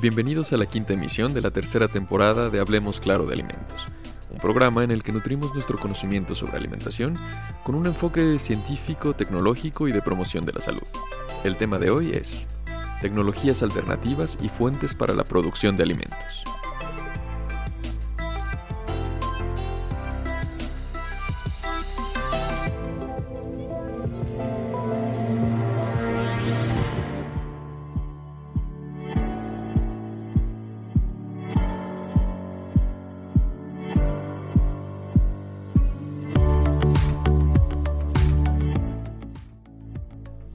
Bienvenidos 0.00 0.50
a 0.54 0.56
la 0.56 0.64
quinta 0.64 0.94
emisión 0.94 1.34
de 1.34 1.42
la 1.42 1.50
tercera 1.50 1.86
temporada 1.86 2.48
de 2.48 2.58
Hablemos 2.58 3.00
Claro 3.00 3.26
de 3.26 3.34
Alimentos, 3.34 3.86
un 4.30 4.38
programa 4.38 4.82
en 4.82 4.92
el 4.92 5.02
que 5.02 5.12
nutrimos 5.12 5.52
nuestro 5.52 5.76
conocimiento 5.76 6.34
sobre 6.34 6.56
alimentación 6.56 7.18
con 7.64 7.74
un 7.74 7.84
enfoque 7.84 8.38
científico, 8.38 9.12
tecnológico 9.12 9.88
y 9.88 9.92
de 9.92 10.00
promoción 10.00 10.46
de 10.46 10.54
la 10.54 10.62
salud. 10.62 10.88
El 11.44 11.58
tema 11.58 11.78
de 11.78 11.90
hoy 11.90 12.12
es 12.12 12.48
tecnologías 13.02 13.62
alternativas 13.62 14.38
y 14.40 14.48
fuentes 14.48 14.94
para 14.94 15.12
la 15.12 15.24
producción 15.24 15.76
de 15.76 15.82
alimentos. 15.82 16.44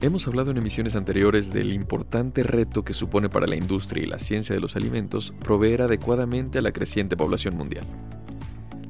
Hemos 0.06 0.28
hablado 0.28 0.52
en 0.52 0.58
emisiones 0.58 0.94
anteriores 0.94 1.52
del 1.52 1.72
importante 1.72 2.44
reto 2.44 2.84
que 2.84 2.92
supone 2.92 3.28
para 3.28 3.48
la 3.48 3.56
industria 3.56 4.04
y 4.04 4.06
la 4.06 4.20
ciencia 4.20 4.54
de 4.54 4.60
los 4.60 4.76
alimentos 4.76 5.34
proveer 5.40 5.82
adecuadamente 5.82 6.60
a 6.60 6.62
la 6.62 6.70
creciente 6.70 7.16
población 7.16 7.56
mundial. 7.56 7.88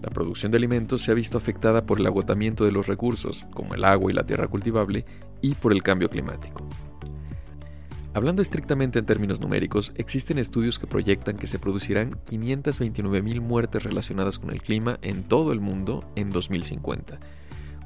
La 0.02 0.10
producción 0.10 0.52
de 0.52 0.58
alimentos 0.58 1.00
se 1.00 1.12
ha 1.12 1.14
visto 1.14 1.38
afectada 1.38 1.86
por 1.86 2.00
el 2.00 2.06
agotamiento 2.06 2.66
de 2.66 2.72
los 2.72 2.86
recursos, 2.86 3.46
como 3.54 3.74
el 3.74 3.86
agua 3.86 4.12
y 4.12 4.14
la 4.14 4.26
tierra 4.26 4.46
cultivable, 4.48 5.06
y 5.40 5.54
por 5.54 5.72
el 5.72 5.82
cambio 5.82 6.10
climático. 6.10 6.68
Hablando 8.12 8.42
estrictamente 8.42 8.98
en 8.98 9.06
términos 9.06 9.40
numéricos, 9.40 9.94
existen 9.96 10.36
estudios 10.38 10.78
que 10.78 10.86
proyectan 10.86 11.38
que 11.38 11.46
se 11.46 11.58
producirán 11.58 12.20
529.000 12.26 13.40
muertes 13.40 13.84
relacionadas 13.84 14.38
con 14.38 14.50
el 14.50 14.60
clima 14.60 14.98
en 15.00 15.22
todo 15.22 15.54
el 15.54 15.60
mundo 15.60 16.12
en 16.14 16.28
2050 16.28 17.18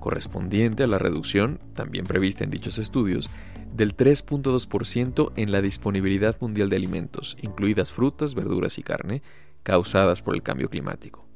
correspondiente 0.00 0.82
a 0.82 0.86
la 0.86 0.98
reducción, 0.98 1.60
también 1.74 2.06
prevista 2.06 2.42
en 2.44 2.50
dichos 2.50 2.78
estudios, 2.78 3.30
del 3.72 3.96
3.2% 3.96 5.32
en 5.36 5.52
la 5.52 5.62
disponibilidad 5.62 6.36
mundial 6.40 6.68
de 6.68 6.76
alimentos, 6.76 7.36
incluidas 7.40 7.92
frutas, 7.92 8.34
verduras 8.34 8.78
y 8.78 8.82
carne, 8.82 9.22
causadas 9.62 10.22
por 10.22 10.34
el 10.34 10.42
cambio 10.42 10.68
climático. 10.68 11.26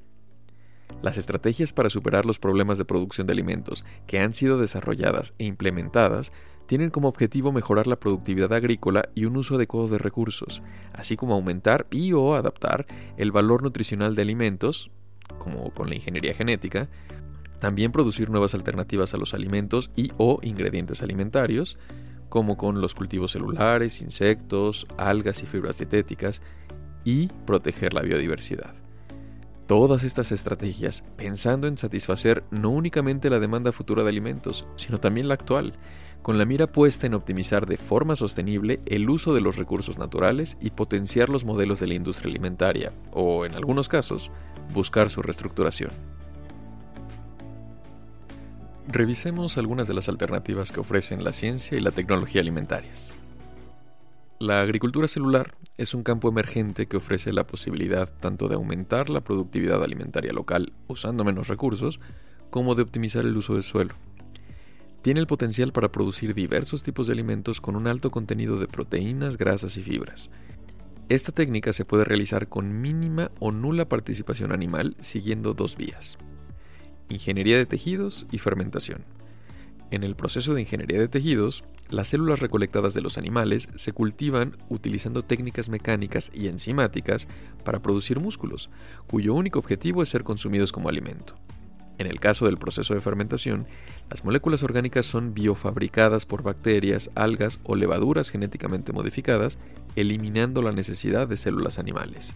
Las 1.02 1.18
estrategias 1.18 1.72
para 1.72 1.90
superar 1.90 2.24
los 2.26 2.38
problemas 2.38 2.78
de 2.78 2.84
producción 2.84 3.26
de 3.26 3.32
alimentos 3.32 3.84
que 4.06 4.20
han 4.20 4.32
sido 4.32 4.58
desarrolladas 4.58 5.34
e 5.38 5.44
implementadas 5.44 6.32
tienen 6.66 6.90
como 6.90 7.08
objetivo 7.08 7.52
mejorar 7.52 7.86
la 7.86 8.00
productividad 8.00 8.52
agrícola 8.52 9.10
y 9.14 9.26
un 9.26 9.36
uso 9.36 9.56
adecuado 9.56 9.88
de 9.88 9.98
recursos, 9.98 10.62
así 10.92 11.16
como 11.16 11.34
aumentar 11.34 11.86
y 11.90 12.12
o 12.12 12.34
adaptar 12.34 12.86
el 13.16 13.32
valor 13.32 13.62
nutricional 13.62 14.14
de 14.14 14.22
alimentos, 14.22 14.90
como 15.38 15.72
con 15.74 15.88
la 15.88 15.94
ingeniería 15.94 16.34
genética, 16.34 16.88
también 17.64 17.92
producir 17.92 18.28
nuevas 18.28 18.54
alternativas 18.54 19.14
a 19.14 19.16
los 19.16 19.32
alimentos 19.32 19.90
y 19.96 20.12
o 20.18 20.38
ingredientes 20.42 21.00
alimentarios, 21.00 21.78
como 22.28 22.58
con 22.58 22.82
los 22.82 22.94
cultivos 22.94 23.32
celulares, 23.32 24.02
insectos, 24.02 24.86
algas 24.98 25.42
y 25.42 25.46
fibras 25.46 25.78
dietéticas, 25.78 26.42
y 27.04 27.28
proteger 27.46 27.94
la 27.94 28.02
biodiversidad. 28.02 28.74
Todas 29.66 30.04
estas 30.04 30.30
estrategias 30.30 31.04
pensando 31.16 31.66
en 31.66 31.78
satisfacer 31.78 32.44
no 32.50 32.68
únicamente 32.68 33.30
la 33.30 33.40
demanda 33.40 33.72
futura 33.72 34.02
de 34.02 34.10
alimentos, 34.10 34.66
sino 34.76 35.00
también 35.00 35.26
la 35.26 35.32
actual, 35.32 35.72
con 36.20 36.36
la 36.36 36.44
mira 36.44 36.66
puesta 36.66 37.06
en 37.06 37.14
optimizar 37.14 37.64
de 37.64 37.78
forma 37.78 38.14
sostenible 38.14 38.80
el 38.84 39.08
uso 39.08 39.32
de 39.32 39.40
los 39.40 39.56
recursos 39.56 39.96
naturales 39.96 40.58
y 40.60 40.68
potenciar 40.68 41.30
los 41.30 41.46
modelos 41.46 41.80
de 41.80 41.86
la 41.86 41.94
industria 41.94 42.28
alimentaria, 42.28 42.92
o 43.10 43.46
en 43.46 43.54
algunos 43.54 43.88
casos, 43.88 44.30
buscar 44.74 45.08
su 45.08 45.22
reestructuración. 45.22 45.92
Revisemos 48.86 49.56
algunas 49.56 49.88
de 49.88 49.94
las 49.94 50.10
alternativas 50.10 50.70
que 50.70 50.80
ofrecen 50.80 51.24
la 51.24 51.32
ciencia 51.32 51.78
y 51.78 51.80
la 51.80 51.90
tecnología 51.90 52.42
alimentarias. 52.42 53.12
La 54.38 54.60
agricultura 54.60 55.08
celular 55.08 55.54
es 55.78 55.94
un 55.94 56.02
campo 56.02 56.28
emergente 56.28 56.86
que 56.86 56.98
ofrece 56.98 57.32
la 57.32 57.46
posibilidad 57.46 58.10
tanto 58.20 58.46
de 58.46 58.56
aumentar 58.56 59.08
la 59.08 59.22
productividad 59.22 59.82
alimentaria 59.82 60.34
local 60.34 60.74
usando 60.86 61.24
menos 61.24 61.48
recursos, 61.48 61.98
como 62.50 62.74
de 62.74 62.82
optimizar 62.82 63.24
el 63.24 63.36
uso 63.36 63.54
del 63.54 63.62
suelo. 63.62 63.94
Tiene 65.00 65.20
el 65.20 65.26
potencial 65.26 65.72
para 65.72 65.90
producir 65.90 66.34
diversos 66.34 66.82
tipos 66.82 67.06
de 67.06 67.14
alimentos 67.14 67.62
con 67.62 67.76
un 67.76 67.86
alto 67.86 68.10
contenido 68.10 68.58
de 68.58 68.68
proteínas, 68.68 69.38
grasas 69.38 69.78
y 69.78 69.82
fibras. 69.82 70.28
Esta 71.08 71.32
técnica 71.32 71.72
se 71.72 71.86
puede 71.86 72.04
realizar 72.04 72.48
con 72.48 72.82
mínima 72.82 73.30
o 73.40 73.50
nula 73.50 73.88
participación 73.88 74.52
animal 74.52 74.94
siguiendo 75.00 75.54
dos 75.54 75.76
vías 75.76 76.18
ingeniería 77.08 77.58
de 77.58 77.66
tejidos 77.66 78.26
y 78.30 78.38
fermentación. 78.38 79.04
En 79.90 80.02
el 80.02 80.16
proceso 80.16 80.54
de 80.54 80.62
ingeniería 80.62 80.98
de 80.98 81.08
tejidos, 81.08 81.64
las 81.90 82.08
células 82.08 82.40
recolectadas 82.40 82.94
de 82.94 83.02
los 83.02 83.18
animales 83.18 83.68
se 83.74 83.92
cultivan 83.92 84.56
utilizando 84.68 85.22
técnicas 85.22 85.68
mecánicas 85.68 86.32
y 86.34 86.48
enzimáticas 86.48 87.28
para 87.62 87.80
producir 87.80 88.18
músculos, 88.18 88.70
cuyo 89.06 89.34
único 89.34 89.58
objetivo 89.58 90.02
es 90.02 90.08
ser 90.08 90.24
consumidos 90.24 90.72
como 90.72 90.88
alimento. 90.88 91.36
En 91.98 92.08
el 92.08 92.18
caso 92.18 92.46
del 92.46 92.58
proceso 92.58 92.94
de 92.94 93.00
fermentación, 93.00 93.66
las 94.10 94.24
moléculas 94.24 94.64
orgánicas 94.64 95.06
son 95.06 95.32
biofabricadas 95.32 96.26
por 96.26 96.42
bacterias, 96.42 97.10
algas 97.14 97.60
o 97.62 97.76
levaduras 97.76 98.30
genéticamente 98.30 98.92
modificadas, 98.92 99.58
eliminando 99.94 100.60
la 100.60 100.72
necesidad 100.72 101.28
de 101.28 101.36
células 101.36 101.78
animales. 101.78 102.34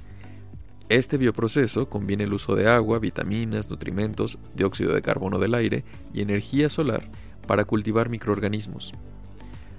Este 0.88 1.19
bioproceso 1.19 1.91
conviene 1.91 2.25
el 2.25 2.32
uso 2.32 2.56
de 2.56 2.66
agua, 2.71 2.99
vitaminas, 2.99 3.69
nutrimentos, 3.69 4.38
dióxido 4.54 4.94
de 4.94 5.03
carbono 5.03 5.38
del 5.38 5.54
aire 5.54 5.84
y 6.15 6.22
energía 6.22 6.71
solar 6.71 7.10
para 7.47 7.66
cultivar 7.66 8.09
microorganismos. 8.09 8.94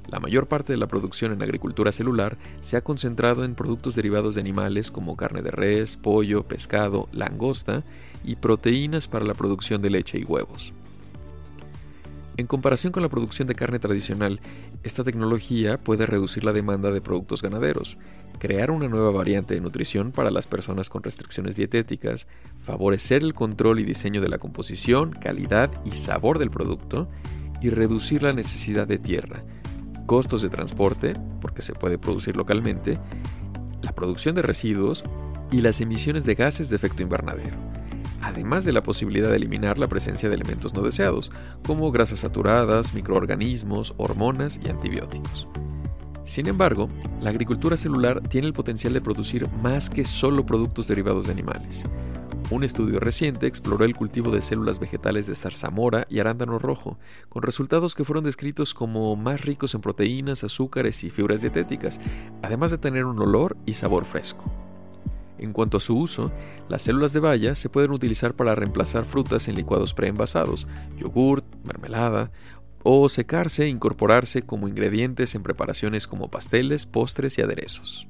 La 0.07 0.19
mayor 0.19 0.47
parte 0.47 0.73
de 0.73 0.77
la 0.77 0.87
producción 0.87 1.31
en 1.31 1.41
agricultura 1.41 1.91
celular 1.91 2.37
se 2.61 2.77
ha 2.77 2.83
concentrado 2.83 3.43
en 3.43 3.55
productos 3.55 3.95
derivados 3.95 4.35
de 4.35 4.41
animales 4.41 4.91
como 4.91 5.17
carne 5.17 5.41
de 5.41 5.51
res, 5.51 5.97
pollo, 5.97 6.43
pescado, 6.43 7.09
langosta 7.11 7.83
y 8.23 8.35
proteínas 8.35 9.07
para 9.07 9.25
la 9.25 9.33
producción 9.33 9.81
de 9.81 9.89
leche 9.89 10.19
y 10.19 10.23
huevos. 10.23 10.73
En 12.39 12.47
comparación 12.47 12.93
con 12.93 13.03
la 13.03 13.09
producción 13.09 13.49
de 13.49 13.53
carne 13.53 13.79
tradicional, 13.79 14.39
esta 14.83 15.03
tecnología 15.03 15.77
puede 15.77 16.05
reducir 16.05 16.45
la 16.45 16.53
demanda 16.53 16.89
de 16.89 17.01
productos 17.01 17.41
ganaderos, 17.41 17.97
crear 18.39 18.71
una 18.71 18.87
nueva 18.87 19.11
variante 19.11 19.55
de 19.55 19.59
nutrición 19.59 20.13
para 20.13 20.31
las 20.31 20.47
personas 20.47 20.89
con 20.89 21.03
restricciones 21.03 21.57
dietéticas, 21.57 22.27
favorecer 22.61 23.23
el 23.23 23.33
control 23.33 23.81
y 23.81 23.83
diseño 23.83 24.21
de 24.21 24.29
la 24.29 24.37
composición, 24.37 25.11
calidad 25.11 25.69
y 25.83 25.97
sabor 25.97 26.39
del 26.39 26.49
producto, 26.49 27.09
y 27.61 27.71
reducir 27.71 28.23
la 28.23 28.31
necesidad 28.31 28.87
de 28.87 28.99
tierra, 28.99 29.43
costos 30.05 30.41
de 30.41 30.47
transporte, 30.47 31.15
porque 31.41 31.61
se 31.61 31.73
puede 31.73 31.97
producir 31.97 32.37
localmente, 32.37 32.97
la 33.81 33.91
producción 33.91 34.33
de 34.33 34.43
residuos 34.43 35.03
y 35.51 35.59
las 35.59 35.81
emisiones 35.81 36.23
de 36.23 36.35
gases 36.35 36.69
de 36.69 36.77
efecto 36.77 37.01
invernadero 37.01 37.68
además 38.21 38.65
de 38.65 38.73
la 38.73 38.83
posibilidad 38.83 39.29
de 39.29 39.37
eliminar 39.37 39.79
la 39.79 39.87
presencia 39.87 40.29
de 40.29 40.35
elementos 40.35 40.73
no 40.73 40.81
deseados, 40.81 41.31
como 41.65 41.91
grasas 41.91 42.19
saturadas, 42.19 42.93
microorganismos, 42.93 43.93
hormonas 43.97 44.59
y 44.63 44.69
antibióticos. 44.69 45.47
Sin 46.25 46.47
embargo, 46.47 46.89
la 47.21 47.31
agricultura 47.31 47.75
celular 47.75 48.21
tiene 48.21 48.47
el 48.47 48.53
potencial 48.53 48.93
de 48.93 49.01
producir 49.01 49.49
más 49.63 49.89
que 49.89 50.05
solo 50.05 50.45
productos 50.45 50.87
derivados 50.87 51.25
de 51.25 51.31
animales. 51.31 51.85
Un 52.51 52.63
estudio 52.63 52.99
reciente 52.99 53.45
exploró 53.45 53.85
el 53.85 53.95
cultivo 53.95 54.31
de 54.31 54.41
células 54.41 54.79
vegetales 54.79 55.27
de 55.27 55.35
zarzamora 55.35 56.07
y 56.09 56.19
arándano 56.19 56.57
rojo, 56.57 56.97
con 57.29 57.43
resultados 57.43 57.93
que 57.93 58.03
fueron 58.03 58.23
descritos 58.23 58.73
como 58.73 59.15
más 59.15 59.41
ricos 59.41 59.75
en 59.75 59.81
proteínas, 59.81 60.43
azúcares 60.43 61.03
y 61.03 61.11
fibras 61.11 61.41
dietéticas, 61.41 61.99
además 62.41 62.71
de 62.71 62.79
tener 62.79 63.05
un 63.05 63.19
olor 63.19 63.55
y 63.67 63.73
sabor 63.73 64.05
fresco. 64.05 64.68
En 65.39 65.53
cuanto 65.53 65.77
a 65.77 65.81
su 65.81 65.97
uso, 65.97 66.31
las 66.67 66.81
células 66.81 67.13
de 67.13 67.21
baya 67.21 67.55
se 67.55 67.69
pueden 67.69 67.91
utilizar 67.91 68.35
para 68.35 68.55
reemplazar 68.55 69.05
frutas 69.05 69.47
en 69.47 69.55
licuados 69.55 69.93
preenvasados, 69.93 70.67
yogurt, 70.97 71.45
mermelada, 71.63 72.31
o 72.83 73.09
secarse 73.09 73.63
e 73.63 73.69
incorporarse 73.69 74.43
como 74.43 74.67
ingredientes 74.67 75.35
en 75.35 75.43
preparaciones 75.43 76.07
como 76.07 76.29
pasteles, 76.29 76.85
postres 76.85 77.37
y 77.37 77.41
aderezos. 77.41 78.07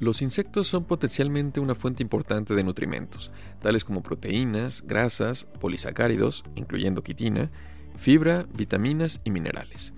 Los 0.00 0.22
insectos 0.22 0.68
son 0.68 0.84
potencialmente 0.84 1.58
una 1.58 1.74
fuente 1.74 2.04
importante 2.04 2.54
de 2.54 2.62
nutrimentos, 2.62 3.32
tales 3.60 3.84
como 3.84 4.02
proteínas, 4.02 4.82
grasas, 4.86 5.46
polisacáridos, 5.60 6.44
incluyendo 6.54 7.02
quitina, 7.02 7.50
fibra, 7.96 8.46
vitaminas 8.54 9.20
y 9.24 9.32
minerales. 9.32 9.92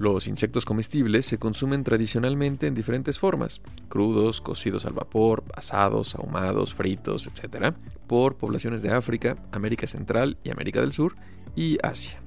Los 0.00 0.28
insectos 0.28 0.64
comestibles 0.64 1.26
se 1.26 1.36
consumen 1.36 1.84
tradicionalmente 1.84 2.66
en 2.66 2.74
diferentes 2.74 3.18
formas, 3.18 3.60
crudos, 3.90 4.40
cocidos 4.40 4.86
al 4.86 4.94
vapor, 4.94 5.44
asados, 5.54 6.14
ahumados, 6.14 6.72
fritos, 6.72 7.26
etc., 7.26 7.74
por 8.06 8.38
poblaciones 8.38 8.80
de 8.80 8.94
África, 8.94 9.36
América 9.52 9.86
Central 9.86 10.38
y 10.42 10.52
América 10.52 10.80
del 10.80 10.94
Sur 10.94 11.16
y 11.54 11.76
Asia. 11.82 12.18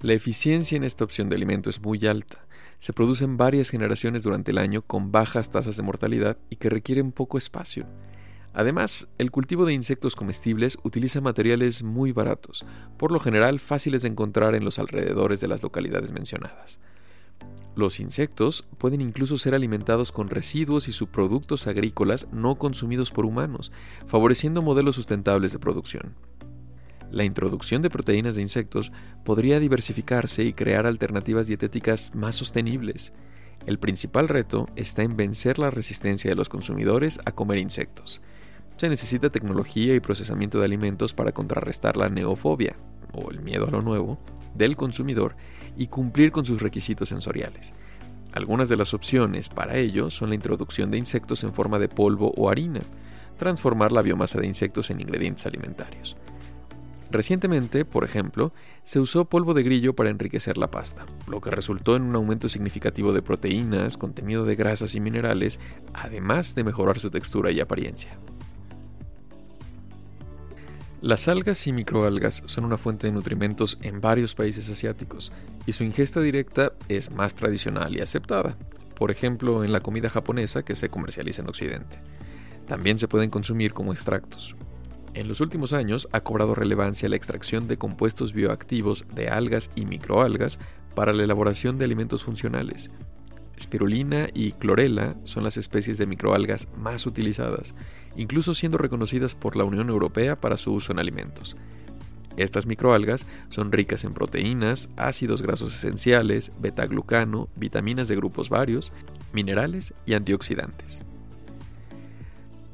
La 0.00 0.14
eficiencia 0.14 0.74
en 0.74 0.82
esta 0.82 1.04
opción 1.04 1.28
de 1.28 1.36
alimento 1.36 1.70
es 1.70 1.80
muy 1.80 2.04
alta, 2.08 2.44
se 2.78 2.92
producen 2.92 3.36
varias 3.36 3.70
generaciones 3.70 4.24
durante 4.24 4.50
el 4.50 4.58
año 4.58 4.82
con 4.82 5.12
bajas 5.12 5.52
tasas 5.52 5.76
de 5.76 5.84
mortalidad 5.84 6.38
y 6.50 6.56
que 6.56 6.70
requieren 6.70 7.12
poco 7.12 7.38
espacio. 7.38 7.86
Además, 8.54 9.08
el 9.18 9.32
cultivo 9.32 9.66
de 9.66 9.74
insectos 9.74 10.14
comestibles 10.14 10.78
utiliza 10.84 11.20
materiales 11.20 11.82
muy 11.82 12.12
baratos, 12.12 12.64
por 12.96 13.10
lo 13.10 13.18
general 13.18 13.58
fáciles 13.58 14.02
de 14.02 14.08
encontrar 14.08 14.54
en 14.54 14.64
los 14.64 14.78
alrededores 14.78 15.40
de 15.40 15.48
las 15.48 15.62
localidades 15.62 16.12
mencionadas. 16.12 16.78
Los 17.74 17.98
insectos 17.98 18.64
pueden 18.78 19.00
incluso 19.00 19.36
ser 19.36 19.56
alimentados 19.56 20.12
con 20.12 20.28
residuos 20.28 20.86
y 20.86 20.92
subproductos 20.92 21.66
agrícolas 21.66 22.28
no 22.30 22.54
consumidos 22.54 23.10
por 23.10 23.26
humanos, 23.26 23.72
favoreciendo 24.06 24.62
modelos 24.62 24.94
sustentables 24.94 25.52
de 25.52 25.58
producción. 25.58 26.14
La 27.10 27.24
introducción 27.24 27.82
de 27.82 27.90
proteínas 27.90 28.36
de 28.36 28.42
insectos 28.42 28.92
podría 29.24 29.58
diversificarse 29.58 30.44
y 30.44 30.52
crear 30.52 30.86
alternativas 30.86 31.48
dietéticas 31.48 32.14
más 32.14 32.36
sostenibles. 32.36 33.12
El 33.66 33.80
principal 33.80 34.28
reto 34.28 34.66
está 34.76 35.02
en 35.02 35.16
vencer 35.16 35.58
la 35.58 35.70
resistencia 35.70 36.30
de 36.30 36.36
los 36.36 36.48
consumidores 36.48 37.20
a 37.24 37.32
comer 37.32 37.58
insectos. 37.58 38.20
Se 38.76 38.88
necesita 38.88 39.30
tecnología 39.30 39.94
y 39.94 40.00
procesamiento 40.00 40.58
de 40.58 40.64
alimentos 40.64 41.14
para 41.14 41.32
contrarrestar 41.32 41.96
la 41.96 42.08
neofobia, 42.08 42.76
o 43.12 43.30
el 43.30 43.40
miedo 43.40 43.66
a 43.68 43.70
lo 43.70 43.82
nuevo, 43.82 44.18
del 44.54 44.76
consumidor 44.76 45.36
y 45.76 45.86
cumplir 45.86 46.32
con 46.32 46.44
sus 46.44 46.60
requisitos 46.60 47.08
sensoriales. 47.08 47.72
Algunas 48.32 48.68
de 48.68 48.76
las 48.76 48.94
opciones 48.94 49.48
para 49.48 49.76
ello 49.76 50.10
son 50.10 50.30
la 50.30 50.34
introducción 50.34 50.90
de 50.90 50.98
insectos 50.98 51.44
en 51.44 51.54
forma 51.54 51.78
de 51.78 51.88
polvo 51.88 52.32
o 52.36 52.50
harina, 52.50 52.80
transformar 53.38 53.92
la 53.92 54.02
biomasa 54.02 54.40
de 54.40 54.46
insectos 54.48 54.90
en 54.90 55.00
ingredientes 55.00 55.46
alimentarios. 55.46 56.16
Recientemente, 57.12 57.84
por 57.84 58.02
ejemplo, 58.02 58.52
se 58.82 58.98
usó 58.98 59.26
polvo 59.26 59.54
de 59.54 59.62
grillo 59.62 59.94
para 59.94 60.10
enriquecer 60.10 60.58
la 60.58 60.72
pasta, 60.72 61.06
lo 61.28 61.40
que 61.40 61.50
resultó 61.50 61.94
en 61.94 62.02
un 62.02 62.16
aumento 62.16 62.48
significativo 62.48 63.12
de 63.12 63.22
proteínas, 63.22 63.96
contenido 63.96 64.44
de 64.44 64.56
grasas 64.56 64.96
y 64.96 65.00
minerales, 65.00 65.60
además 65.92 66.56
de 66.56 66.64
mejorar 66.64 66.98
su 66.98 67.10
textura 67.10 67.52
y 67.52 67.60
apariencia. 67.60 68.18
Las 71.04 71.28
algas 71.28 71.66
y 71.66 71.72
microalgas 71.74 72.42
son 72.46 72.64
una 72.64 72.78
fuente 72.78 73.06
de 73.06 73.12
nutrimentos 73.12 73.76
en 73.82 74.00
varios 74.00 74.34
países 74.34 74.70
asiáticos 74.70 75.32
y 75.66 75.72
su 75.72 75.84
ingesta 75.84 76.18
directa 76.18 76.72
es 76.88 77.10
más 77.10 77.34
tradicional 77.34 77.94
y 77.94 78.00
aceptada, 78.00 78.56
por 78.96 79.10
ejemplo 79.10 79.64
en 79.64 79.72
la 79.72 79.80
comida 79.80 80.08
japonesa 80.08 80.64
que 80.64 80.74
se 80.74 80.88
comercializa 80.88 81.42
en 81.42 81.50
Occidente. 81.50 81.98
También 82.66 82.96
se 82.96 83.06
pueden 83.06 83.28
consumir 83.28 83.74
como 83.74 83.92
extractos. 83.92 84.56
En 85.12 85.28
los 85.28 85.42
últimos 85.42 85.74
años 85.74 86.08
ha 86.10 86.22
cobrado 86.22 86.54
relevancia 86.54 87.10
la 87.10 87.16
extracción 87.16 87.68
de 87.68 87.76
compuestos 87.76 88.32
bioactivos 88.32 89.04
de 89.14 89.28
algas 89.28 89.70
y 89.74 89.84
microalgas 89.84 90.58
para 90.94 91.12
la 91.12 91.24
elaboración 91.24 91.76
de 91.76 91.84
alimentos 91.84 92.24
funcionales, 92.24 92.90
Spirulina 93.58 94.28
y 94.34 94.52
clorela 94.52 95.16
son 95.24 95.44
las 95.44 95.56
especies 95.56 95.98
de 95.98 96.06
microalgas 96.06 96.68
más 96.76 97.06
utilizadas, 97.06 97.74
incluso 98.16 98.54
siendo 98.54 98.78
reconocidas 98.78 99.34
por 99.34 99.56
la 99.56 99.64
Unión 99.64 99.88
Europea 99.90 100.40
para 100.40 100.56
su 100.56 100.72
uso 100.72 100.92
en 100.92 100.98
alimentos. 100.98 101.56
Estas 102.36 102.66
microalgas 102.66 103.26
son 103.48 103.70
ricas 103.70 104.04
en 104.04 104.12
proteínas, 104.12 104.88
ácidos 104.96 105.40
grasos 105.40 105.74
esenciales, 105.74 106.52
betaglucano, 106.58 107.48
vitaminas 107.54 108.08
de 108.08 108.16
grupos 108.16 108.50
varios, 108.50 108.90
minerales 109.32 109.94
y 110.04 110.14
antioxidantes. 110.14 111.02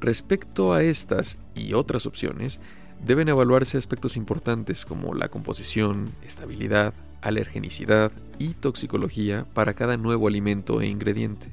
Respecto 0.00 0.72
a 0.72 0.82
estas 0.82 1.36
y 1.54 1.74
otras 1.74 2.06
opciones, 2.06 2.58
deben 3.04 3.28
evaluarse 3.28 3.76
aspectos 3.76 4.16
importantes 4.16 4.86
como 4.86 5.12
la 5.12 5.28
composición, 5.28 6.10
estabilidad, 6.24 6.94
alergenicidad 7.20 8.12
y 8.40 8.54
toxicología 8.54 9.46
para 9.54 9.74
cada 9.74 9.96
nuevo 9.96 10.26
alimento 10.26 10.80
e 10.80 10.88
ingrediente. 10.88 11.50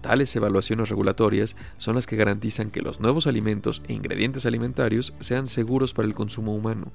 Tales 0.00 0.34
evaluaciones 0.36 0.88
regulatorias 0.88 1.56
son 1.76 1.96
las 1.96 2.06
que 2.06 2.16
garantizan 2.16 2.70
que 2.70 2.82
los 2.82 3.00
nuevos 3.00 3.26
alimentos 3.26 3.82
e 3.88 3.92
ingredientes 3.92 4.46
alimentarios 4.46 5.12
sean 5.18 5.46
seguros 5.46 5.92
para 5.92 6.06
el 6.06 6.14
consumo 6.14 6.54
humano. 6.54 6.92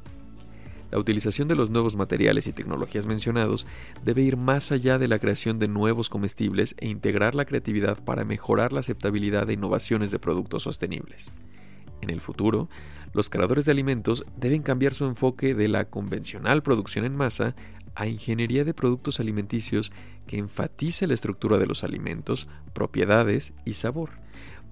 La 0.91 0.97
utilización 0.97 1.47
de 1.47 1.55
los 1.55 1.69
nuevos 1.69 1.95
materiales 1.95 2.47
y 2.47 2.53
tecnologías 2.53 3.05
mencionados 3.05 3.67
debe 4.03 4.21
ir 4.21 4.37
más 4.37 4.71
allá 4.71 4.97
de 4.97 5.07
la 5.07 5.19
creación 5.19 5.59
de 5.59 5.67
nuevos 5.67 6.09
comestibles 6.09 6.73
e 6.77 6.87
integrar 6.87 7.35
la 7.35 7.45
creatividad 7.45 8.03
para 8.03 8.25
mejorar 8.25 8.73
la 8.73 8.79
aceptabilidad 8.79 9.45
de 9.45 9.53
innovaciones 9.53 10.11
de 10.11 10.19
productos 10.19 10.63
sostenibles. 10.63 11.31
En 12.01 12.09
el 12.09 12.21
futuro, 12.21 12.69
los 13.13 13.29
creadores 13.29 13.65
de 13.65 13.71
alimentos 13.71 14.25
deben 14.37 14.61
cambiar 14.61 14.93
su 14.93 15.05
enfoque 15.05 15.55
de 15.55 15.67
la 15.67 15.85
convencional 15.85 16.63
producción 16.63 17.05
en 17.05 17.15
masa 17.15 17.55
a 17.95 18.07
ingeniería 18.07 18.63
de 18.63 18.73
productos 18.73 19.19
alimenticios 19.19 19.91
que 20.27 20.37
enfatice 20.37 21.07
la 21.07 21.13
estructura 21.13 21.57
de 21.57 21.65
los 21.65 21.83
alimentos, 21.83 22.47
propiedades 22.73 23.53
y 23.65 23.73
sabor, 23.73 24.11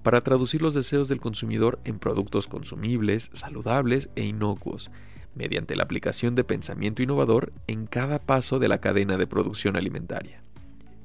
para 0.02 0.22
traducir 0.22 0.62
los 0.62 0.74
deseos 0.74 1.08
del 1.08 1.20
consumidor 1.20 1.80
en 1.84 1.98
productos 1.98 2.46
consumibles, 2.46 3.30
saludables 3.32 4.10
e 4.16 4.24
inocuos, 4.24 4.90
mediante 5.34 5.76
la 5.76 5.84
aplicación 5.84 6.34
de 6.34 6.44
pensamiento 6.44 7.02
innovador 7.02 7.52
en 7.66 7.86
cada 7.86 8.18
paso 8.18 8.58
de 8.58 8.68
la 8.68 8.80
cadena 8.80 9.16
de 9.16 9.26
producción 9.26 9.76
alimentaria. 9.76 10.42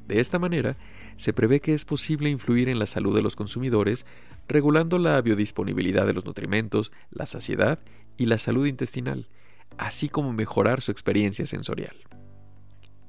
De 0.08 0.20
esta 0.20 0.40
manera, 0.40 0.78
se 1.16 1.34
prevé 1.34 1.62
que 1.62 1.74
es 1.74 1.86
posible 1.86 2.30
influir 2.30 2.70
en 2.70 2.80
la 2.80 2.86
salud 2.86 3.16
de 3.16 3.22
los 3.22 3.36
consumidores, 3.36 4.06
regulando 4.48 5.00
la 5.00 5.22
biodisponibilidad 5.22 6.06
de 6.06 6.14
los 6.14 6.26
nutrimentos, 6.26 6.92
la 7.12 7.26
saciedad 7.26 7.80
y 8.18 8.26
la 8.26 8.38
salud 8.38 8.66
intestinal, 8.66 9.28
así 9.78 10.10
como 10.10 10.34
mejorar 10.34 10.82
su 10.82 10.92
experiencia 10.92 11.46
sensorial. 11.46 11.96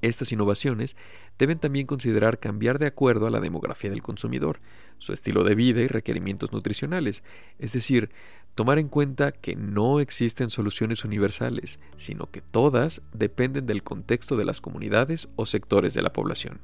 Estas 0.03 0.33
innovaciones 0.33 0.97
deben 1.39 1.59
también 1.59 1.87
considerar 1.87 2.39
cambiar 2.39 2.79
de 2.79 2.87
acuerdo 2.87 3.27
a 3.27 3.31
la 3.31 3.41
demografía 3.41 3.89
del 3.89 4.03
consumidor, 4.03 4.61
su 4.99 5.15
estilo 5.15 5.45
de 5.45 5.55
vida 5.55 5.81
y 5.81 5.89
requerimientos 5.89 6.53
nutricionales, 6.53 7.25
es 7.59 7.73
decir, 7.73 8.11
tomar 8.55 8.79
en 8.79 8.89
cuenta 8.89 9.33
que 9.33 9.57
no 9.57 10.01
existen 10.01 10.51
soluciones 10.51 11.05
universales, 11.05 11.81
sino 11.97 12.31
que 12.31 12.43
todas 12.43 13.01
dependen 13.15 13.65
del 13.65 13.83
contexto 13.83 14.37
de 14.37 14.45
las 14.45 14.61
comunidades 14.61 15.29
o 15.37 15.47
sectores 15.47 15.95
de 15.95 16.03
la 16.03 16.13
población. 16.13 16.61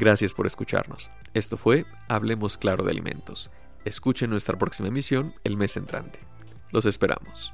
Gracias 0.00 0.32
por 0.32 0.46
escucharnos. 0.46 1.10
Esto 1.34 1.58
fue 1.58 1.84
Hablemos 2.08 2.56
Claro 2.56 2.84
de 2.84 2.90
Alimentos. 2.90 3.50
Escuchen 3.84 4.30
nuestra 4.30 4.56
próxima 4.56 4.88
emisión 4.88 5.34
el 5.44 5.58
mes 5.58 5.76
entrante. 5.76 6.20
Los 6.70 6.86
esperamos. 6.86 7.52